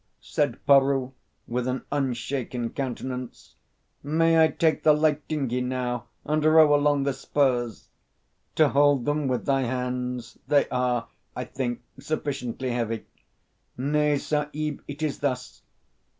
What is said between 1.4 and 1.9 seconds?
with an